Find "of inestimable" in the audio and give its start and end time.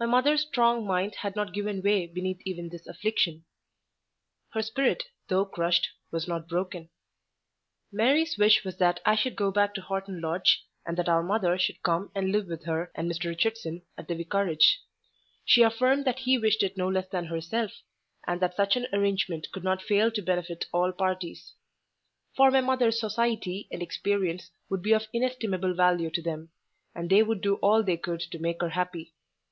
24.92-25.72